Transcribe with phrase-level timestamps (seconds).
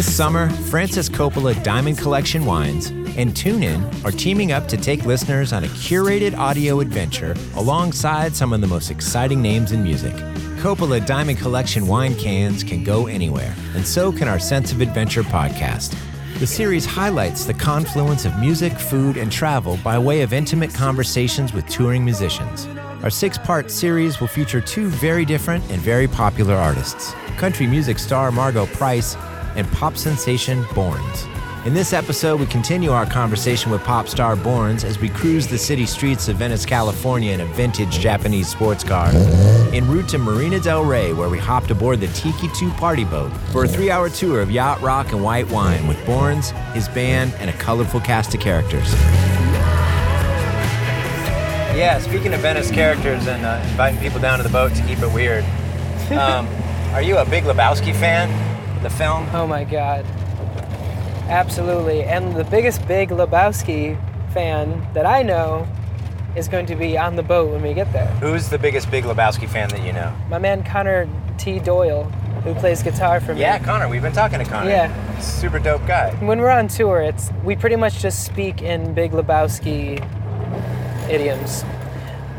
[0.00, 5.52] This summer, Francis Coppola Diamond Collection Wines and TuneIn are teaming up to take listeners
[5.52, 10.14] on a curated audio adventure alongside some of the most exciting names in music.
[10.62, 15.22] Coppola Diamond Collection wine cans can go anywhere, and so can our Sense of Adventure
[15.22, 15.94] podcast.
[16.38, 21.52] The series highlights the confluence of music, food, and travel by way of intimate conversations
[21.52, 22.66] with touring musicians.
[23.02, 27.98] Our six part series will feature two very different and very popular artists country music
[27.98, 29.16] star Margo Price
[29.56, 31.26] and pop sensation Borns.
[31.66, 35.58] In this episode, we continue our conversation with pop star Borns as we cruise the
[35.58, 39.10] city streets of Venice, California in a vintage Japanese sports car,
[39.74, 43.30] en route to Marina del Rey, where we hopped aboard the Tiki 2 party boat
[43.52, 47.34] for a three hour tour of yacht rock and white wine with Borns, his band,
[47.40, 48.90] and a colorful cast of characters.
[51.76, 55.00] Yeah, speaking of Venice characters and uh, inviting people down to the boat to keep
[55.00, 55.44] it weird,
[56.12, 56.48] um,
[56.94, 58.49] are you a big Lebowski fan?
[58.82, 59.28] The film?
[59.32, 60.04] Oh my god.
[61.28, 62.02] Absolutely.
[62.04, 63.98] And the biggest Big Lebowski
[64.32, 65.68] fan that I know
[66.36, 68.06] is going to be on the boat when we get there.
[68.20, 70.14] Who's the biggest Big Lebowski fan that you know?
[70.28, 71.08] My man Connor
[71.38, 71.58] T.
[71.58, 72.04] Doyle,
[72.44, 73.40] who plays guitar for me.
[73.40, 73.88] Yeah, Connor.
[73.88, 74.70] We've been talking to Connor.
[74.70, 75.18] Yeah.
[75.20, 76.14] Super dope guy.
[76.24, 80.00] When we're on tour, it's we pretty much just speak in Big Lebowski
[81.10, 81.64] idioms.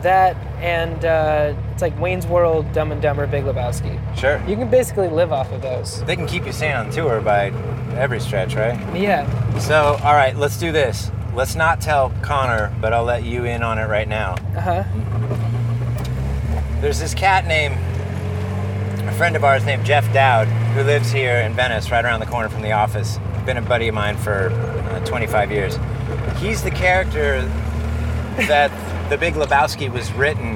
[0.01, 3.99] That and uh, it's like Wayne's World, Dumb and Dumber, Big Lebowski.
[4.15, 4.41] Sure.
[4.47, 6.03] You can basically live off of those.
[6.03, 7.47] They can keep you sane on tour by
[7.95, 8.79] every stretch, right?
[8.95, 9.27] Yeah.
[9.57, 11.11] So, all right, let's do this.
[11.33, 14.35] Let's not tell Connor, but I'll let you in on it right now.
[14.55, 14.83] Uh huh.
[16.79, 17.75] There's this cat named,
[19.07, 22.25] a friend of ours named Jeff Dowd, who lives here in Venice, right around the
[22.25, 23.19] corner from the office.
[23.45, 25.79] Been a buddy of mine for uh, 25 years.
[26.37, 27.41] He's the character
[28.47, 28.71] that
[29.11, 30.55] The Big Lebowski was written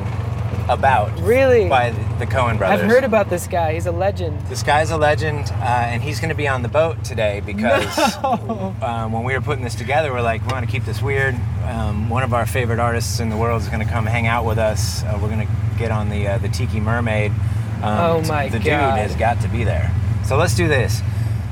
[0.70, 1.68] about Really?
[1.68, 1.90] by
[2.20, 2.80] the Coen brothers.
[2.80, 3.74] I've heard about this guy.
[3.74, 4.40] He's a legend.
[4.48, 8.16] This guy's a legend, uh, and he's going to be on the boat today because
[8.82, 11.36] um, when we were putting this together, we're like, we want to keep this weird.
[11.66, 14.46] Um, one of our favorite artists in the world is going to come hang out
[14.46, 15.04] with us.
[15.04, 17.32] Uh, we're going to get on the uh, the Tiki Mermaid.
[17.84, 18.64] Um, Oh my the God.
[18.64, 19.94] dude has got to be there.
[20.24, 21.02] So let's do this.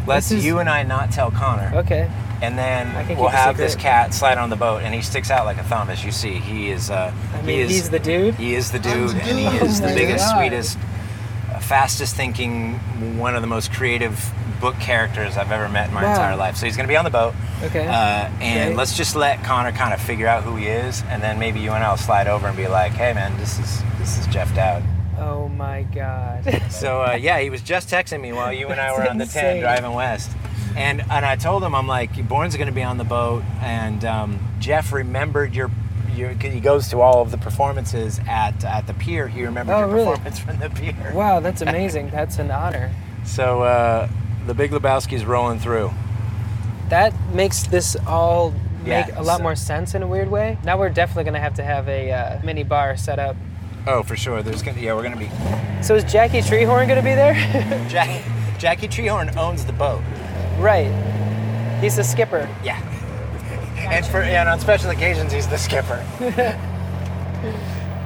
[0.06, 2.09] Let's is- you and I not tell Connor, Okay.
[2.41, 5.58] and then we'll have this cat slide on the boat, and he sticks out like
[5.58, 6.34] a thumb, as you see.
[6.36, 6.90] He is.
[6.90, 8.36] Uh, I he is he's the dude.
[8.36, 10.38] he is the dude, and he Oh is the biggest, God.
[10.40, 10.78] sweetest,
[11.62, 12.74] fastest thinking,
[13.18, 16.12] one of the most creative book characters I've ever met in my Wow.
[16.12, 16.56] entire life.
[16.56, 17.34] So he's going to be on the boat.
[17.63, 17.86] Okay.
[17.88, 18.78] Uh, and Great.
[18.78, 21.72] let's just let Connor kind of figure out who he is, and then maybe you
[21.72, 24.84] and I'll slide over and be like, "Hey, man, this is this is Jeff Dowd."
[25.24, 26.62] Oh my god.
[26.72, 29.26] So uh, yeah, he was just texting me while you and I were on the
[29.26, 30.30] 10 driving west.
[30.76, 33.44] And, and I told him, I'm like, Borns going to be on the boat.
[33.62, 35.70] And um, Jeff remembered your,
[36.16, 39.28] he goes to all of the performances at, at the pier.
[39.28, 40.06] He remembered Oh, your really?
[40.08, 41.12] performance from the pier.
[41.16, 42.10] wow, that's amazing.
[42.10, 42.92] That's an honor.
[43.24, 44.10] So uh,
[44.48, 45.92] the Big Lebowski's rolling through.
[46.90, 48.52] That makes this all
[48.84, 50.58] make Yeah, a lot so- more sense in a weird way.
[50.64, 53.36] Now we're definitely gonna have to have a uh, mini bar set up.
[53.86, 54.42] Oh, for sure.
[54.42, 55.30] There's gonna yeah, we're gonna be
[55.84, 57.34] So is Jackie Treehorn gonna be there?
[57.90, 58.24] Jack,
[58.58, 60.02] Jackie Treehorn owns the boat.
[60.58, 60.92] right.
[61.82, 62.48] He's the skipper.
[62.64, 62.80] Yeah.
[63.78, 66.02] And for and on special occasions, he's the skipper.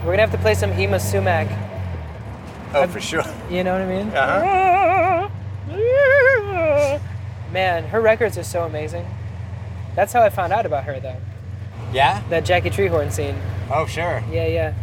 [0.03, 1.47] We're gonna have to play some Yma Sumac.
[2.73, 3.23] Oh, for sure.
[3.51, 4.09] You know what I mean?
[4.09, 5.29] Uh-huh.
[7.51, 9.05] Man, her records are so amazing.
[9.95, 11.15] That's how I found out about her, though.
[11.93, 12.21] Yeah.
[12.29, 13.39] That Jackie Treehorn scene.
[13.71, 14.23] Oh, sure.
[14.31, 14.73] Yeah, yeah.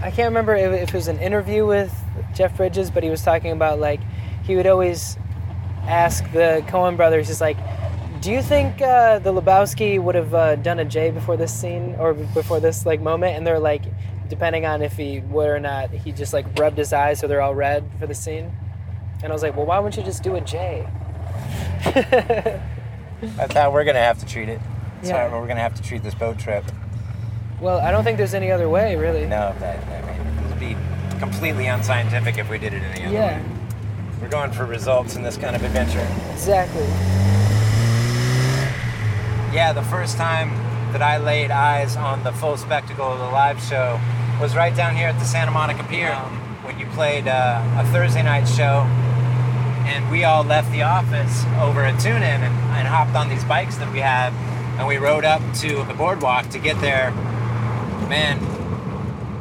[0.00, 1.92] I can't remember if, it was an interview with
[2.34, 4.00] Jeff Bridges, but he was talking about like
[4.44, 5.16] he would always
[5.82, 7.56] ask the Coen brothers, he's like,
[8.20, 11.96] "Do you think uh, the Lebowski would have uh, done a J before this scene
[11.98, 13.82] or before this like moment?" And they're like,
[14.28, 17.40] depending on if he would or not, he just like rubbed his eyes so they're
[17.42, 18.52] all red for the scene.
[19.22, 20.86] And I was like, "Well, why wouldn't you just do a J?"
[23.20, 24.60] That's how we're gonna have to treat it.
[24.96, 25.28] That's Yeah.
[25.28, 26.64] how we're gonna have to treat this boat trip.
[27.60, 29.22] Well, I don't think there's any other way, really.
[29.26, 30.76] No, that I mean, it would be
[31.18, 33.44] completely unscientific if we did it any other Yeah, way.
[34.20, 36.06] We're going for results in this kind of adventure.
[36.32, 36.86] exactly.
[39.52, 40.50] Yeah, the first time
[40.92, 43.98] that I laid eyes on the full spectacle of the live show
[44.40, 46.14] was right down here at the Santa Monica Pier
[46.62, 48.86] when you played uh, a Thursday night show.
[49.88, 53.78] And we all left the office over at TuneIn and, and hopped on these bikes
[53.78, 54.34] that we have,
[54.78, 57.10] and we rode up to the boardwalk to get there.
[58.08, 58.38] Man,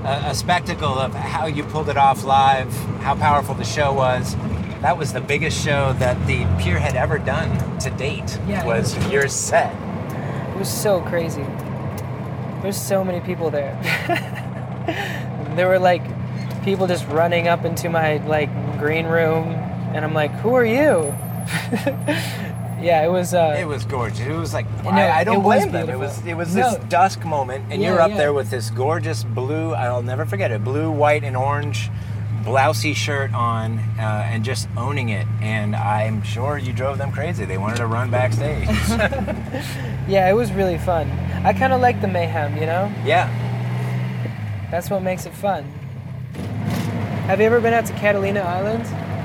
[0.05, 4.35] a, a spectacle of how you pulled it off live, how powerful the show was.
[4.81, 8.37] That was the biggest show that the Pier had ever done to date.
[8.47, 9.73] Yeah, was was- your set.
[10.51, 11.45] It was so crazy.
[12.61, 13.75] There's so many people there.
[15.55, 16.03] there were like
[16.63, 18.49] people just running up into my like
[18.79, 19.45] green room
[19.93, 21.15] and I'm like, "Who are you?"
[22.81, 23.33] Yeah, it was.
[23.33, 24.19] Uh, It was gorgeous.
[24.19, 25.89] It was like No, I, I don't blame them.
[25.89, 26.71] It was it was No.
[26.71, 28.17] this dusk moment, and Yeah, you're up yeah.
[28.17, 29.73] there with this gorgeous blue.
[29.73, 30.63] I'll never forget it.
[30.63, 31.89] Blue, white, and orange
[32.43, 35.27] blousey shirt on, uh, and just owning it.
[35.41, 37.43] And I'm sure you drove them crazy.
[37.45, 38.67] They wanted to run backstage.
[40.07, 41.09] yeah, it was really fun.
[41.43, 42.91] I kind of like the mayhem, you know.
[43.05, 43.27] yeah.
[44.71, 45.63] That's what makes it fun.
[47.27, 48.83] Have you ever been out to Catalina Island?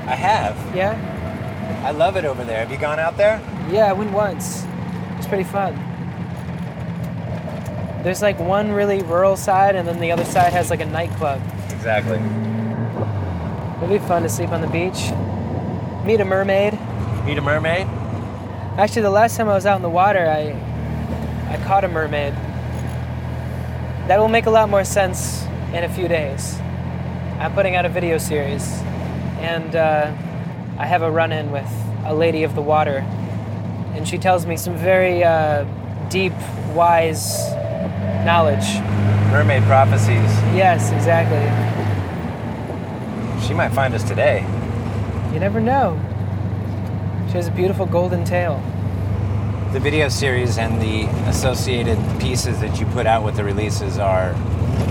[0.09, 0.57] I have.
[0.75, 0.95] Yeah.
[1.83, 2.59] I love it over there.
[2.59, 3.41] Have you gone out there?
[3.69, 4.65] Yeah, I went once.
[5.17, 5.73] It's pretty fun.
[8.03, 11.41] There's like one really rural side, and then the other side has like a nightclub.
[11.69, 12.19] Exactly.
[13.77, 15.11] It'd be fun to sleep on the beach,
[16.05, 16.77] meet a mermaid.
[17.25, 17.87] Meet a mermaid?
[18.77, 20.55] Actually, the last time I was out in the water, I
[21.49, 22.33] I caught a mermaid.
[24.07, 25.43] That will make a lot more sense
[25.73, 26.59] in a few days.
[27.39, 28.81] I'm putting out a video series,
[29.39, 30.11] and uh,
[30.77, 31.69] I have a run-in with
[32.05, 32.99] a lady of the water,
[33.95, 35.65] and she tells me some very uh,
[36.09, 36.33] deep,
[36.73, 37.51] wise
[38.25, 38.65] knowledge.
[39.31, 40.31] Mermaid prophecies.
[40.55, 41.41] Yes, exactly.
[43.47, 44.41] She might find us today.
[45.33, 45.99] You never know.
[47.27, 48.61] She has a beautiful golden tail.
[49.73, 54.31] The video series and the associated pieces that you put out with the releases are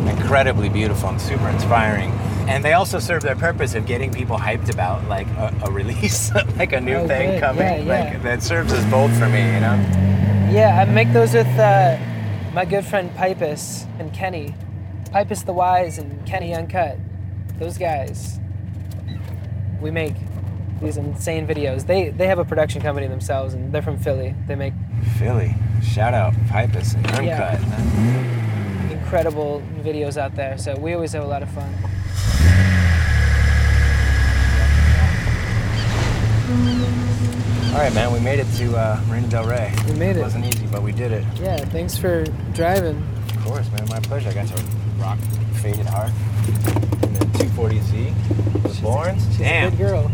[0.08, 2.10] incredibly beautiful and super inspiring.
[2.52, 6.30] And they also serve their purpose of getting people hyped about like a, a release,
[6.58, 7.40] like a new Oh, thing good.
[7.40, 7.62] coming.
[7.86, 8.18] Yeah, Like yeah.
[8.18, 9.76] that serves as both for me, you know.
[10.52, 11.96] Yeah, I make those with uh,
[12.52, 14.54] my good friend Pipus and Kenny.
[15.12, 16.98] Pipus the Wise and Kenny Uncut.
[17.58, 18.38] Those guys.
[19.80, 20.14] We make
[20.82, 21.86] these insane videos.
[21.86, 24.34] They they have a production company themselves and they're from Philly.
[24.46, 24.74] They make
[25.18, 27.24] Philly, shout out Pipus and Uncut.
[27.24, 28.90] Yeah.
[28.90, 30.58] incredible videos out there.
[30.58, 31.72] So we always have a lot of fun.
[37.72, 39.72] All right, man, we made it to uh, Marina Del Rey.
[39.86, 40.18] We made it.
[40.18, 41.24] It wasn't easy, but we did it.
[41.40, 43.02] Yeah, thanks for driving.
[43.34, 44.28] Of course, man, my pleasure.
[44.28, 44.62] I got to
[44.98, 45.18] rock
[45.62, 46.10] Faded Heart
[47.02, 49.26] in the 240Z with Lawrence.
[49.28, 49.68] She's Damn.
[49.68, 50.10] a good girl.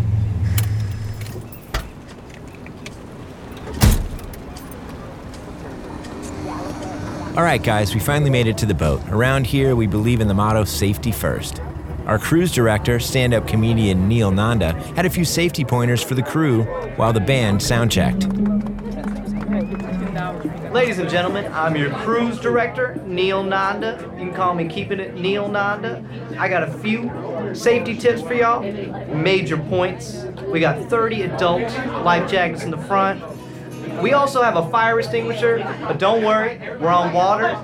[7.37, 9.01] All right, guys, we finally made it to the boat.
[9.11, 11.61] Around here, we believe in the motto safety first.
[12.09, 16.23] Our cruise director, stand up comedian Neil Nanda, had a few safety pointers for the
[16.23, 16.63] crew
[16.97, 18.27] while the band sound checked.
[20.73, 23.99] Ladies and gentlemen, I'm your cruise director, Neil Nanda.
[24.13, 26.03] You can call me Keeping It Neil Nanda.
[26.39, 27.11] I got a few
[27.55, 28.63] safety tips for y'all.
[29.15, 30.25] Major points.
[30.47, 31.63] We got 30 adult
[32.05, 33.23] life jackets in the front.
[34.03, 37.57] We also have a fire extinguisher, but don't worry, we're on water,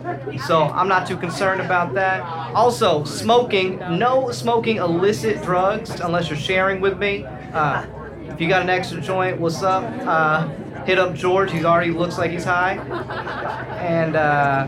[0.46, 2.22] so I'm not too concerned about that.
[2.54, 7.24] Also, smoking, no smoking illicit drugs unless you're sharing with me.
[7.24, 7.86] Uh,
[8.28, 9.84] if you got an extra joint, what's up?
[10.06, 10.48] Uh,
[10.84, 12.78] hit up George, he already looks like he's high.
[13.78, 14.66] And uh,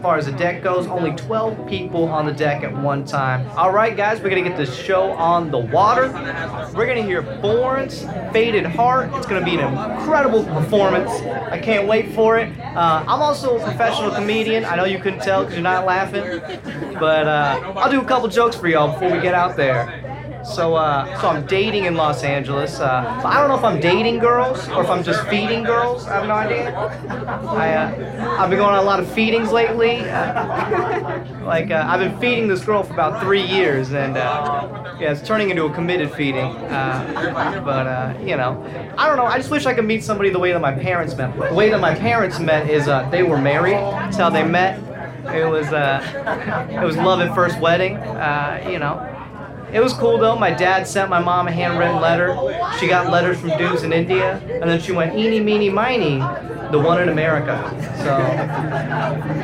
[0.00, 3.46] far as the deck goes, only 12 people on the deck at one time.
[3.56, 6.08] All right, guys, we're gonna get this show on the water.
[6.74, 9.10] We're gonna hear Borns' Faded Heart.
[9.14, 11.10] It's gonna be an incredible performance.
[11.50, 12.58] I can't wait for it.
[12.60, 14.64] Uh, I'm also a professional comedian.
[14.64, 16.40] I know you couldn't tell because you're not laughing,
[16.98, 20.09] but uh, I'll do a couple jokes for y'all before we get out there.
[20.44, 22.80] So, uh, so I'm dating in Los Angeles.
[22.80, 26.06] Uh, I don't know if I'm dating girls or if I'm just feeding girls.
[26.06, 26.74] I have no idea.
[26.76, 30.00] I, uh, I've been going on a lot of feedings lately.
[31.40, 35.26] Like, uh, I've been feeding this girl for about three years, and uh, yeah, it's
[35.26, 36.44] turning into a committed feeding.
[36.44, 38.62] Uh, but you know,
[38.96, 39.24] I don't know.
[39.24, 41.34] I just wish I could meet somebody the way that my parents met.
[41.36, 43.74] The way that my parents met is they were married.
[43.74, 44.78] That's how they met.
[45.34, 47.94] It was it was love at first wedding.
[48.70, 49.09] You know.
[49.72, 50.36] It was cool though.
[50.36, 52.36] My dad sent my mom a handwritten letter.
[52.78, 56.18] She got letters from dudes in India, and then she went eeny, meeny, miny,
[56.70, 57.56] the one in America.
[57.98, 58.16] So,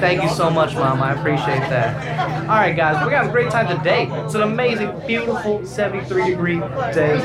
[0.01, 1.03] thank you so much, mom.
[1.03, 2.49] I appreciate that.
[2.49, 4.09] All right, guys, we got a great time today.
[4.25, 6.59] It's an amazing, beautiful 73 degree
[6.93, 7.21] day,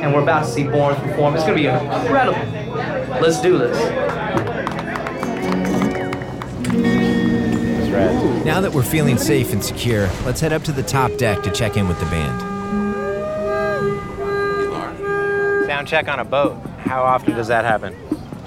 [0.00, 1.34] and we're about to see Born perform.
[1.34, 2.40] It's gonna be incredible.
[3.20, 3.76] Let's do this.
[8.44, 11.50] Now that we're feeling safe and secure, let's head up to the top deck to
[11.50, 12.40] check in with the band.
[15.66, 16.56] Sound check on a boat.
[16.78, 17.94] How often does that happen?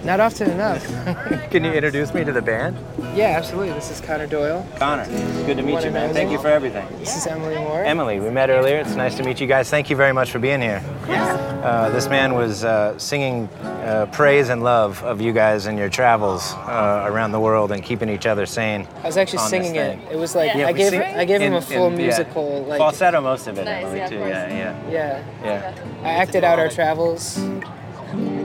[0.03, 0.85] Not often enough.
[1.51, 2.75] Can you introduce me to the band?
[3.15, 3.73] yeah, absolutely.
[3.73, 4.67] This is Connor Doyle.
[4.77, 6.03] Connor, it's good to meet One you, man.
[6.09, 6.13] only.
[6.13, 6.85] Thank you for everything.
[6.99, 7.83] This is Emily Moore.
[7.83, 8.77] Emily, we met earlier.
[8.77, 9.69] It's nice to meet you guys.
[9.69, 10.81] Thank you very much for being here.
[11.07, 15.89] Uh, this man was uh, singing uh, praise and love of you guys and your
[15.89, 18.85] travels uh, around the world and keeping each other sane.
[19.03, 19.99] I was actually singing it.
[20.11, 22.07] It was like Yeah, I gave I gave him in- a full in- yeah.
[22.07, 24.15] musical like falsetto most of it, Nice, Emily yeah, too.
[24.17, 25.23] Yeah, yeah, yeah.
[25.45, 25.75] yeah.
[26.03, 27.37] I acted out our travels.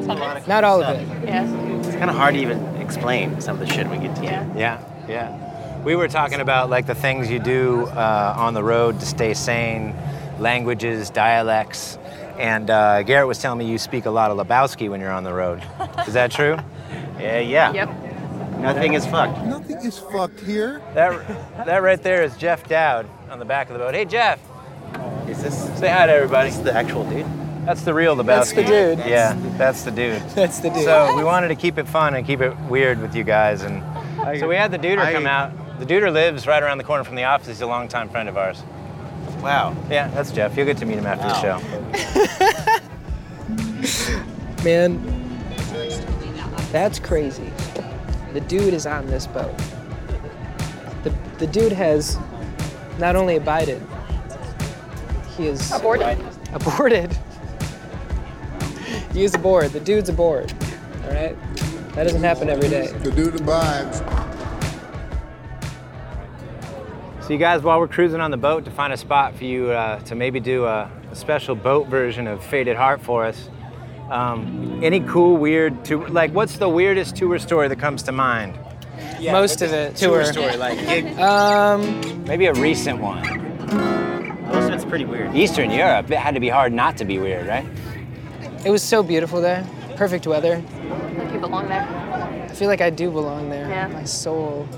[0.08, 1.06] Not all of it.
[1.26, 1.44] Yeah.
[1.78, 4.44] It's kind of hard to even explain some of the shit we get to Yeah.
[4.44, 4.58] do.
[4.58, 5.82] Yeah, yeah.
[5.84, 9.34] We were talking about like the things you do uh, on the road to stay
[9.34, 9.94] sane,
[10.38, 11.98] languages, dialects,
[12.38, 15.24] and uh, Garrett was telling me you speak a lot of Lebowski when you're on
[15.24, 15.62] the road.
[16.06, 16.56] Is that true?
[17.18, 17.72] Yeah, yeah.
[17.72, 17.88] Yep.
[18.60, 19.44] Nothing is fucked.
[19.44, 20.80] Nothing is fucked here.
[20.94, 23.92] That that right there is Jeff Dowd on the back of the boat.
[23.92, 24.38] Hey Jeff,
[25.28, 26.48] Is this, say hi to everybody.
[26.50, 27.26] is this the actual dude?
[27.68, 28.24] That's the real Lebowski.
[28.24, 28.98] That's the dude.
[29.00, 30.22] Yeah, that's the dude.
[30.34, 30.84] That's the dude.
[30.84, 33.82] So we wanted to keep it fun and keep it weird with you guys, and
[34.40, 35.52] so we had the duder I- come out.
[35.78, 37.46] The duder lives right around the corner from the office.
[37.48, 38.62] He's a longtime friend of ours.
[39.42, 39.76] Wow.
[39.90, 40.56] Yeah, that's Jeff.
[40.56, 41.58] You'll get to meet him after Wow.
[41.58, 42.80] the
[43.84, 44.64] show.
[44.64, 44.98] Man,
[46.72, 47.52] that's crazy.
[48.32, 49.54] The dude is on this boat.
[51.04, 52.16] The, the dude has
[52.98, 53.82] not only abided,
[55.36, 56.18] he is Aborted.
[56.54, 57.17] aborted.
[59.18, 59.72] He is aboard.
[59.72, 60.52] The dude's aboard.
[61.02, 61.36] All right?
[61.96, 62.86] That doesn't happen every day.
[63.02, 63.98] The dude abides.
[67.26, 69.72] So you guys, while we're cruising on the boat to find a spot for you
[69.72, 73.50] uh, to maybe do a, a special boat version of Faded Heart for us,
[74.08, 78.56] um, any cool, weird, tour, like what's the weirdest tour story that comes to mind?
[79.20, 80.24] Most of it, tour.
[80.26, 83.20] story, like gig- Um, maybe a recent one.
[84.46, 85.34] Most of it's pretty weird.
[85.34, 87.66] Eastern Europe, it had to be hard not to be weird, right?
[88.64, 89.66] It was so beautiful there.
[89.96, 90.62] Perfect weather.
[91.16, 91.86] Like you belong there.
[92.44, 93.68] I feel like I do belong there.
[93.68, 93.88] Yeah.
[93.88, 94.68] My soul.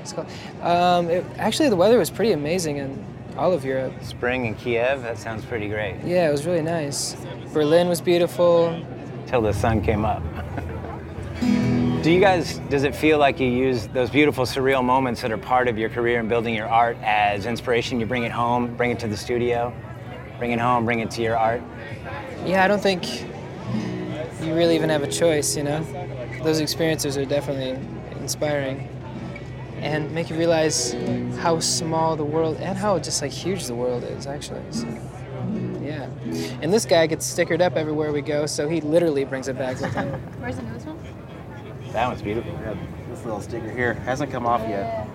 [0.00, 0.28] It's called-
[0.62, 3.04] Um, it, actually, the weather was pretty amazing in
[3.36, 3.92] all of Europe.
[4.02, 5.96] Spring in Kiev, that sounds pretty great.
[6.04, 7.16] Yeah, it was really nice.
[7.52, 8.80] Berlin was beautiful.
[9.26, 10.22] Till the sun came up.
[12.02, 15.36] Do you guys, does it feel like you use those beautiful surreal moments that are
[15.38, 18.00] part of your career and building your art as inspiration?
[18.00, 19.72] You bring it home, bring it to the studio,
[20.38, 21.60] bring it home, bring it to your art?
[22.44, 23.22] Yeah, I don't think
[24.42, 25.84] you really even have a choice, you know?
[26.42, 27.78] Those experiences are definitely
[28.20, 28.88] inspiring
[29.80, 30.94] and make you realize
[31.38, 34.62] how small the world and how just like huge the world is actually.
[34.70, 34.86] So,
[35.80, 36.08] yeah.
[36.62, 39.80] And this guy gets stickered up everywhere we go, so he literally brings it back
[39.80, 40.08] with him.
[40.40, 40.98] Where's the newest one?
[41.92, 42.52] That one's beautiful.
[42.52, 42.76] Yeah,
[43.08, 45.08] this little sticker here hasn't come off yet.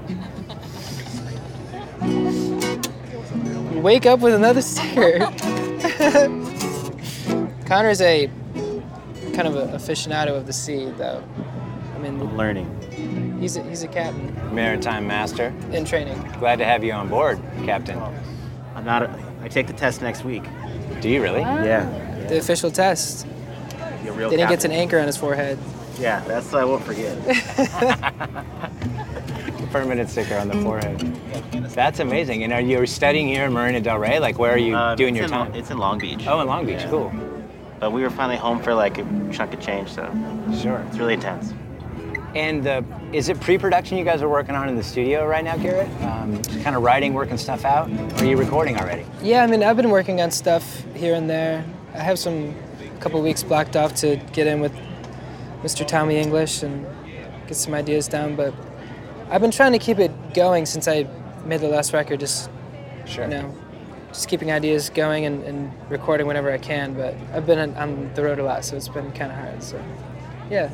[3.76, 5.30] Wake up with another sticker.
[7.74, 8.28] Connor's a
[9.34, 11.24] kind of a aficionado of the sea, though.
[11.96, 12.70] I mean, I'm learning.
[13.42, 15.52] he's a, he's a captain Maritime Master.
[15.72, 16.22] in training.
[16.38, 18.00] Glad to have you on board, Captain.
[18.76, 19.02] I'm not.
[19.02, 20.44] A, I take the test next week.
[21.02, 21.40] Do you really?
[21.42, 21.86] Yeah.
[22.28, 23.26] The official test.
[24.04, 25.58] Be a real Then he gets an anchor on his forehead.
[26.00, 27.18] Yeah, that's what I won't forget.
[29.72, 31.00] Permanent sticker on the forehead.
[31.72, 32.44] That's amazing.
[32.44, 34.20] And are you studying here in Marina Del Rey?
[34.20, 35.56] Like, where are you Um, doing your in, time?
[35.56, 36.28] It's in Long Beach.
[36.28, 36.86] Oh, in Long Beach.
[36.88, 37.12] Cool.
[37.84, 40.04] But we were finally home for like a chunk of change, so
[40.62, 40.82] Sure.
[40.88, 41.54] it's really intense.
[42.34, 45.58] And uh, is it pre-production you guys are working on in the studio right now,
[45.58, 45.90] Garrett?
[46.02, 47.90] Um, kind of writing, working stuff out?
[47.92, 49.06] Or are you recording already?
[49.22, 51.66] Yeah, I mean, I've been working on stuff here and there.
[51.94, 52.56] I have some
[53.02, 54.72] couple weeks blocked off to get in with
[55.62, 55.86] Mr.
[55.86, 56.86] Tommy English and
[57.48, 58.54] get some ideas down, but
[59.30, 61.06] I've been trying to keep it going since I
[61.44, 62.50] made the last record, just,
[63.06, 63.26] Sure.
[63.26, 63.54] you know,
[64.14, 68.24] just keeping ideas going and, and recording whenever I can, but I've been on, the
[68.24, 69.84] road a lot, so it's been kind of hard, so
[70.50, 70.70] yeah.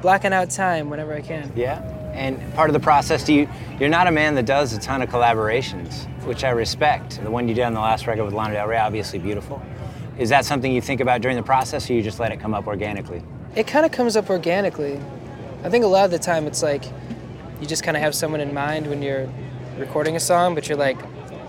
[0.00, 1.52] Blocking out time whenever I can.
[1.54, 1.80] Yeah.
[2.12, 3.48] And part of the process, do you?
[3.78, 7.22] You're not a man that does a ton of collaborations, which I respect.
[7.22, 9.62] The one you did on the last record with Lana Del Rey, obviously beautiful.
[10.18, 12.52] Is that something you think about during the process, or you just let it come
[12.52, 13.22] up organically?
[13.54, 15.00] It kind of comes up organically.
[15.62, 16.84] I think a lot of the time it's like
[17.60, 19.28] you just kind of have someone in mind when you're
[19.78, 20.98] recording a song, but you're like,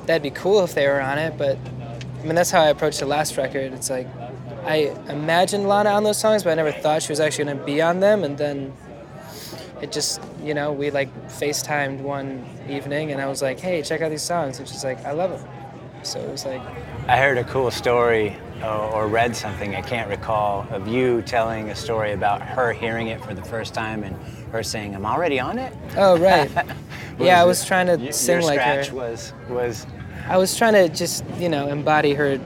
[0.06, 1.38] that'd be cool if they were on it.
[1.38, 1.58] But
[2.20, 3.74] I mean, that's how I approached the last record.
[3.74, 4.08] It's like
[4.66, 7.64] I imagined Lana on those songs, but I never thought she was actually going to
[7.66, 8.24] be on them.
[8.24, 8.74] And then
[9.82, 14.02] it just, you know, we like FaceTimed one evening, and I was like, hey, check
[14.02, 14.60] out these songs.
[14.60, 15.50] And she's like, I love them.
[16.04, 16.62] So it was like,
[17.08, 21.70] I heard a cool story uh, or read something, I can't recall, of you telling
[21.70, 24.16] a story about her hearing it for the first time and
[24.54, 25.74] her saying, I'm already on it.
[25.98, 26.50] oh, right.
[27.20, 27.48] yeah, I it?
[27.48, 28.96] was trying to Y- sing your like scratch her.
[28.96, 29.86] was was
[30.30, 32.40] I was trying to just, you know, embody her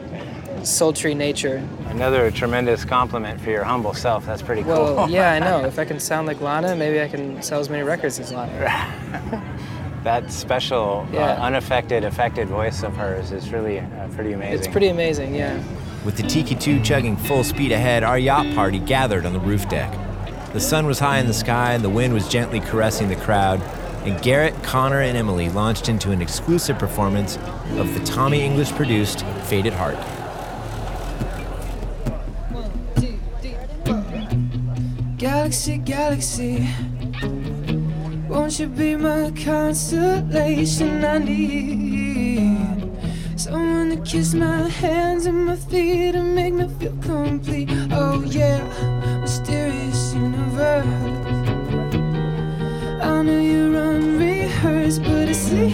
[0.64, 1.58] sultry nature.
[1.90, 4.26] another tremendous compliment for your humble self.
[4.26, 4.96] That's pretty cool.
[4.96, 5.64] Well, yeah, I know.
[5.68, 9.44] If I can sound like Lana, maybe I can sell as many records as Lana.
[10.04, 11.34] that special, Yeah.
[11.34, 14.58] uh, unaffected, affected voice of hers is really uh, pretty amazing.
[14.58, 15.62] It's pretty amazing, yeah.
[16.04, 19.68] With the Tiki 2 chugging full speed ahead, our yacht party gathered on the roof
[19.70, 19.94] deck.
[20.58, 23.62] The sun was high in the sky, and the wind was gently caressing the crowd,
[24.06, 27.38] and Garrett, Connor, and Emily launched into an exclusive performance
[27.78, 30.00] of the Tommy English produced Faded Heart.
[35.20, 36.68] Galaxy, galaxy,
[38.28, 41.06] won't you be my constellation?
[41.06, 42.92] I need
[43.36, 47.70] someone to kiss my hands and my feet and make me feel complete.
[47.92, 48.97] Oh, yeah.
[54.88, 55.68] But I see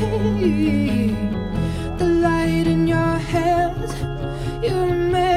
[1.99, 3.77] the light in your head.
[4.63, 5.32] You remain.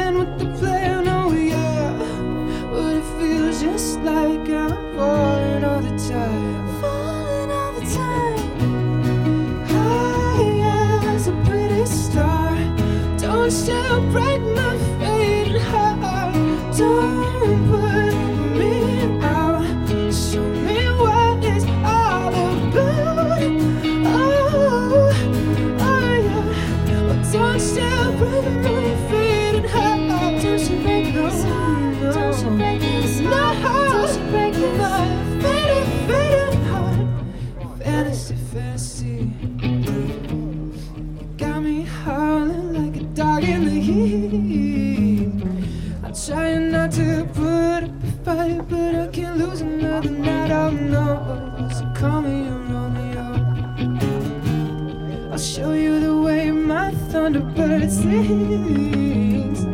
[55.37, 59.67] I'll show you the way my thunderbird sings.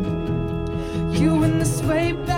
[1.17, 2.32] You in sway back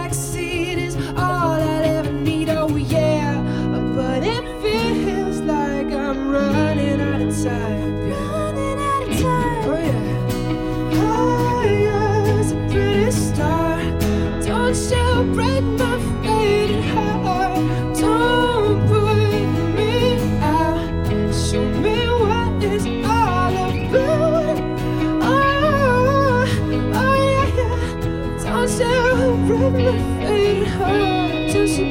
[29.66, 29.92] Don't you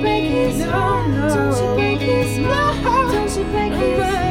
[0.00, 0.80] break his heart?
[1.02, 1.06] Don't
[1.58, 3.12] you break his heart?
[3.12, 4.23] Don't you break his heart?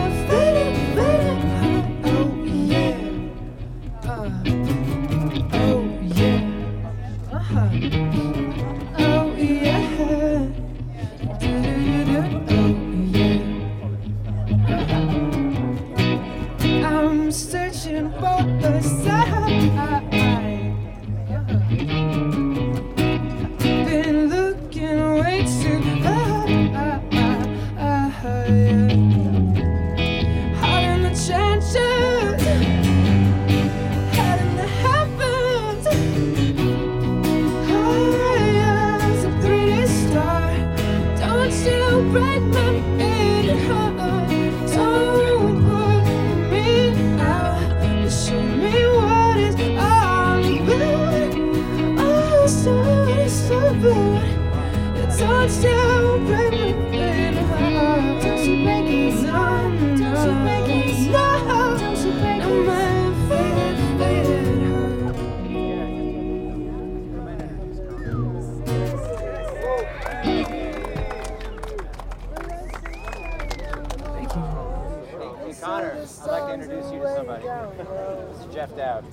[78.93, 79.05] have.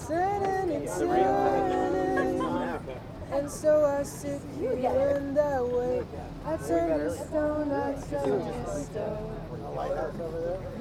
[3.32, 6.02] And so I sit here and that way.
[6.44, 9.36] I turn to stone, I turn to stone.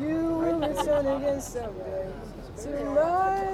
[0.02, 2.12] You will return again someday
[2.64, 3.46] to my.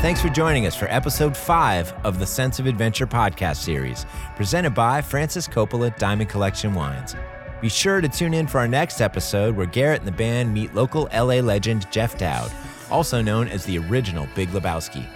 [0.00, 4.04] Thanks for joining us for episode five of the Sense of Adventure podcast series,
[4.36, 7.16] presented by Francis Coppola Diamond Collection Wines.
[7.64, 10.74] Be sure to tune in for our next episode where Garrett and the band meet
[10.74, 12.52] local LA legend Jeff Dowd,
[12.90, 15.06] also known as the original Big Lebowski.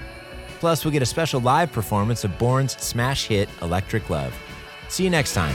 [0.59, 4.35] Plus, we'll get a special live performance of Borns' smash hit Electric Love.
[4.89, 5.55] See you next time.